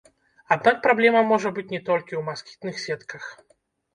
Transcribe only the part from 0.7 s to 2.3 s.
праблема можа быць не толькі ў